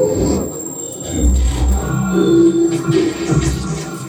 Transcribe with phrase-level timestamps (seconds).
[0.00, 0.36] トゥー
[3.96, 3.99] ン!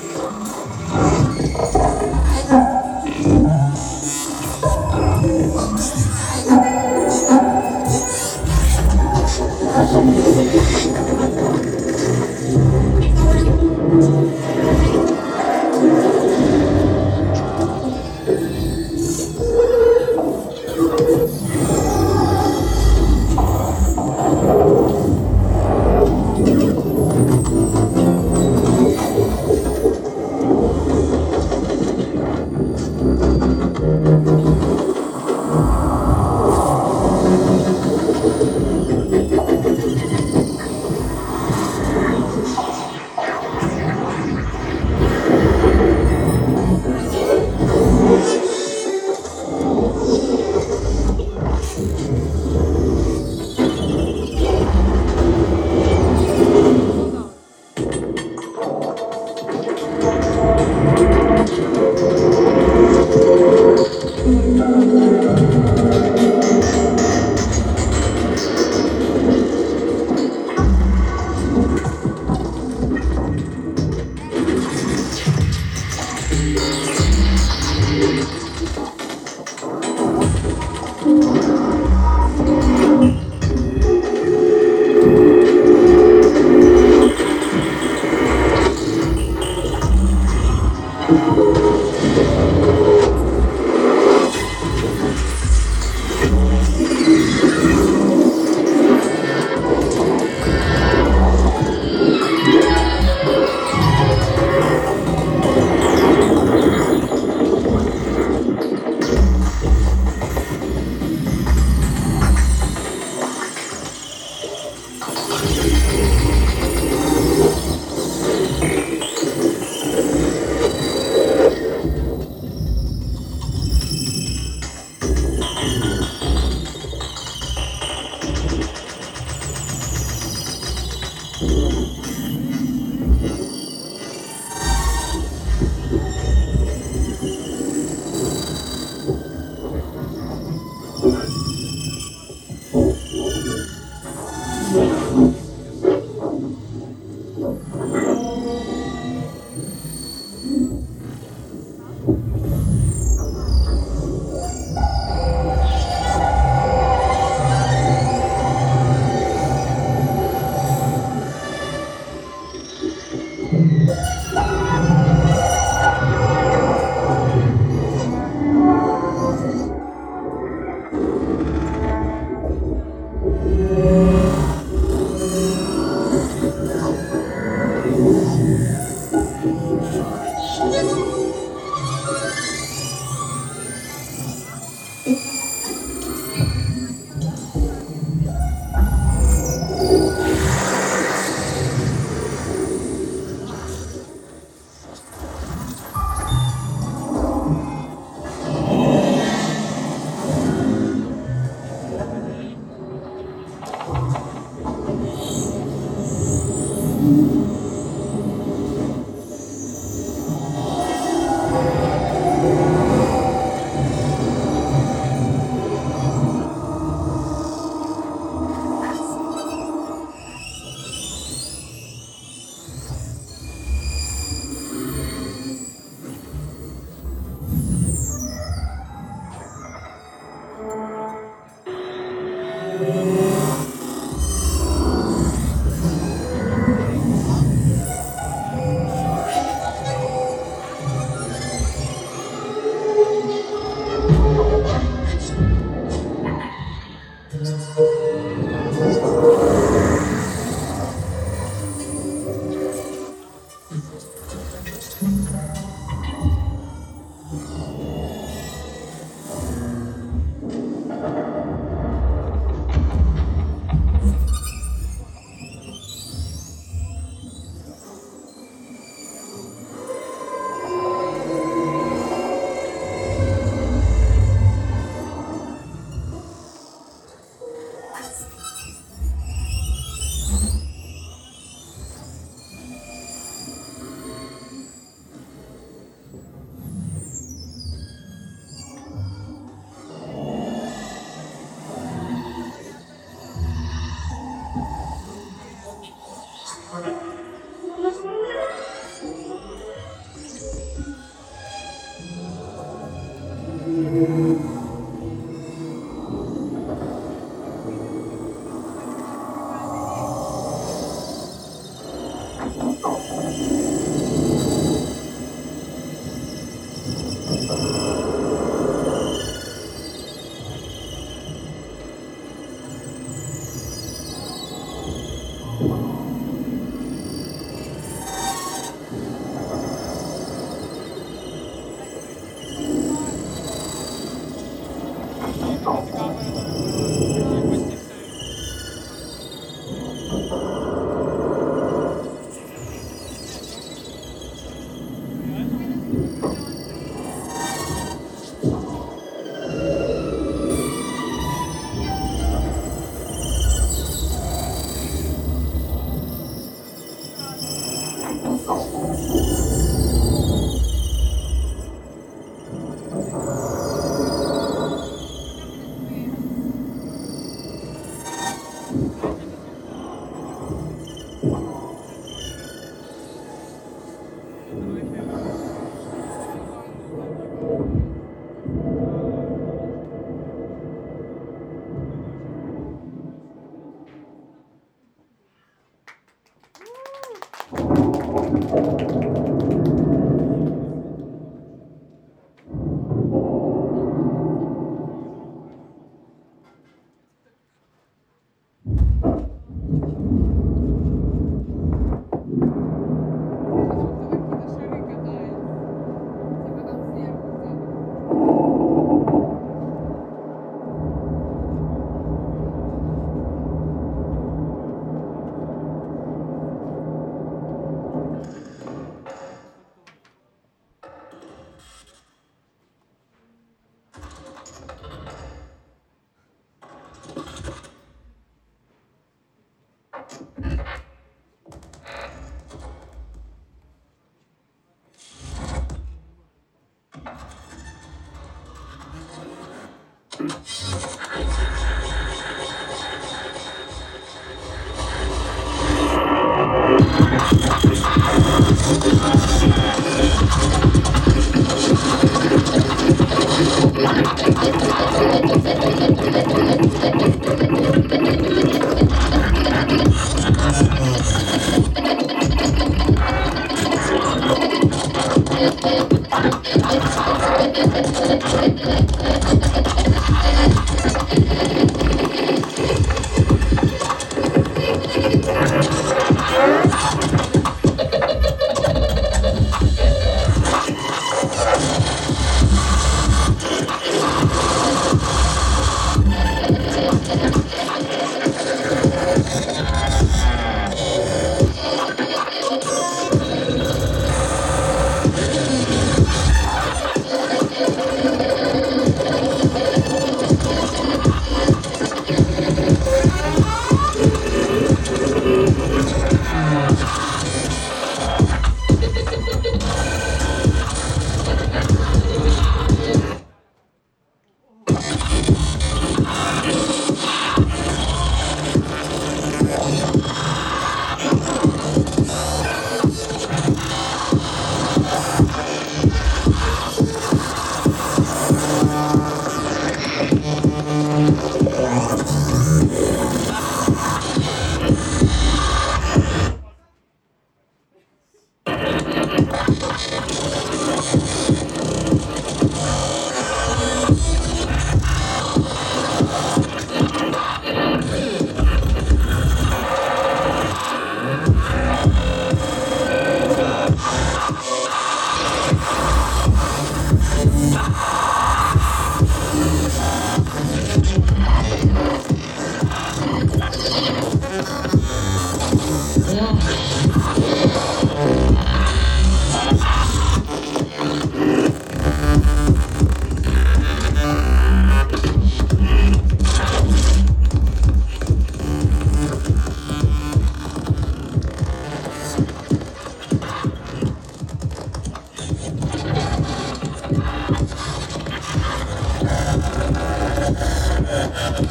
[591.22, 591.44] Thank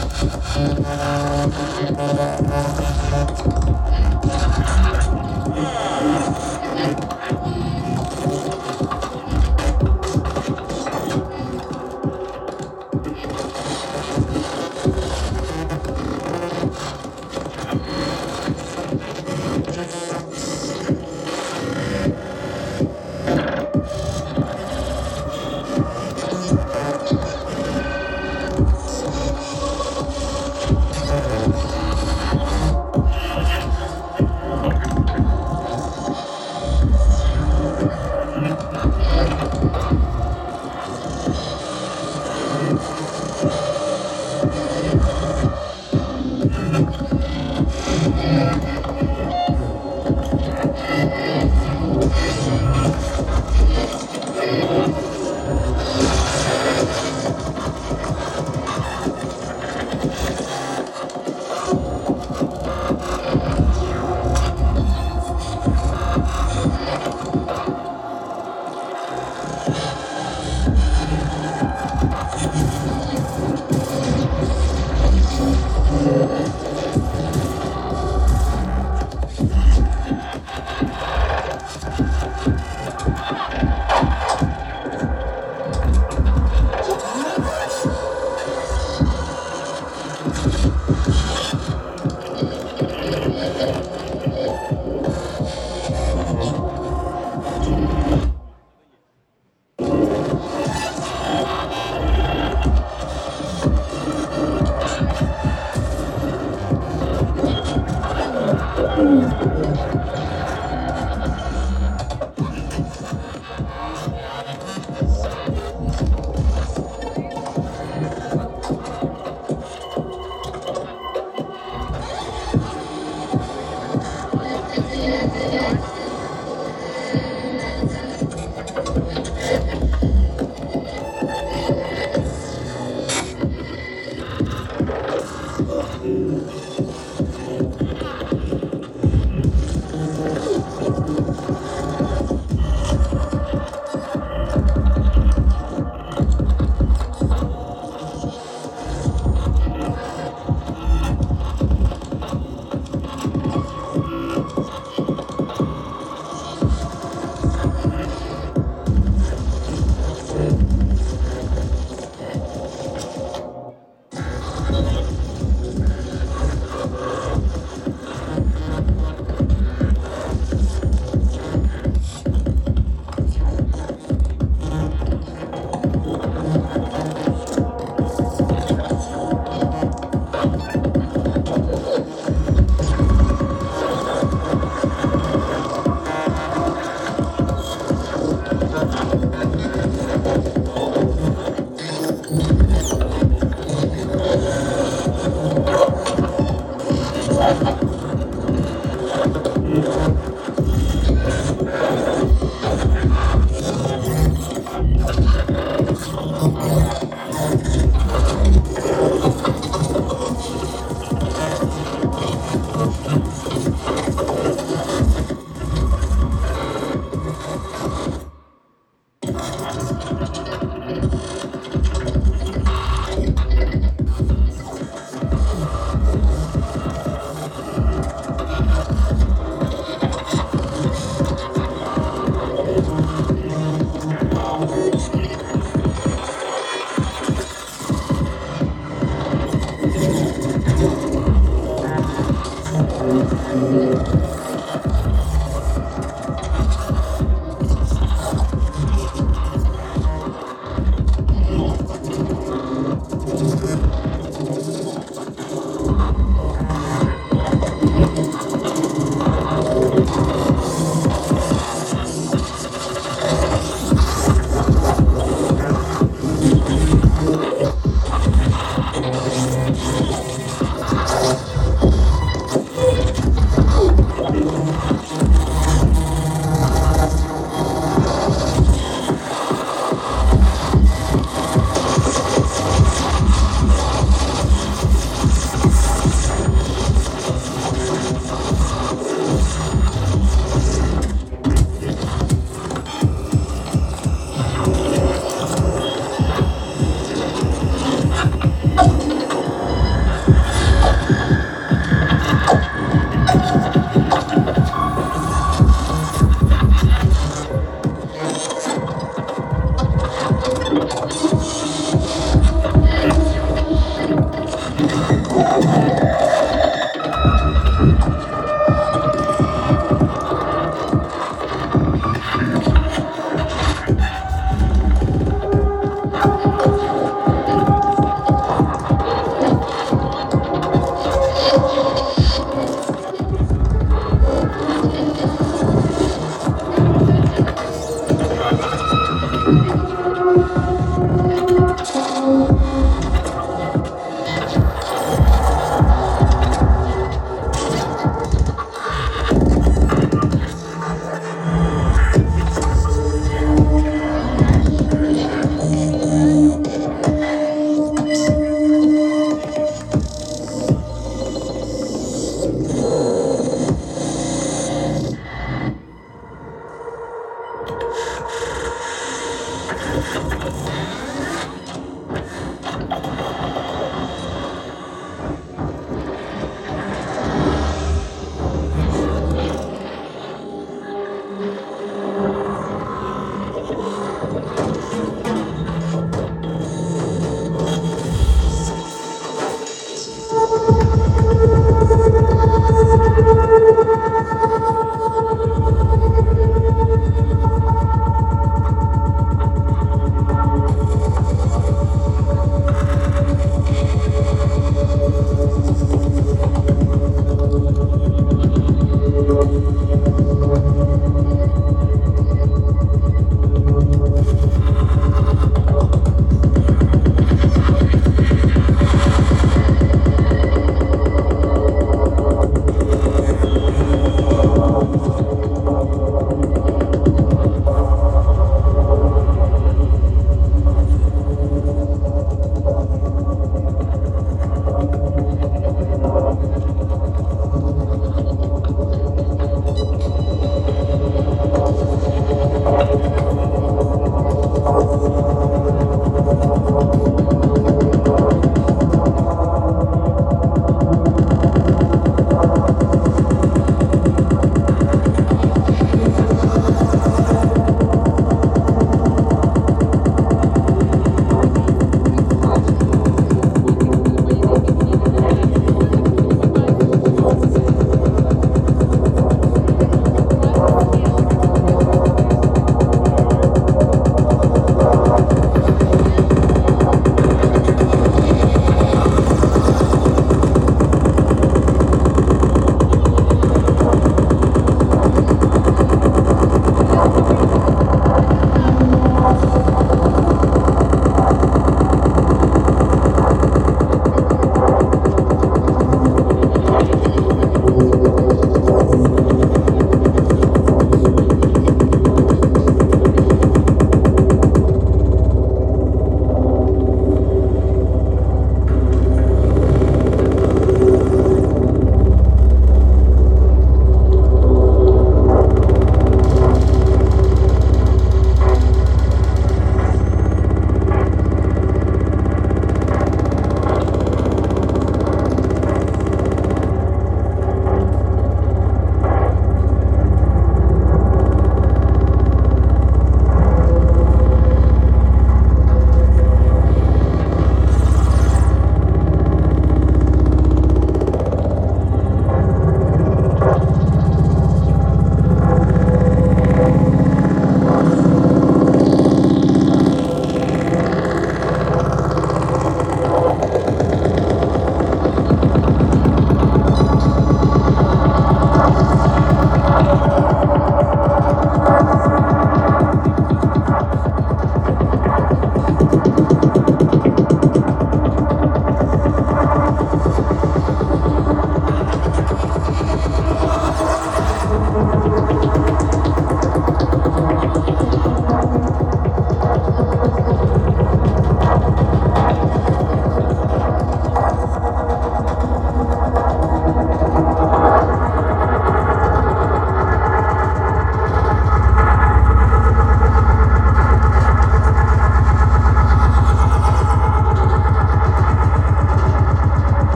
[7.13, 7.20] you.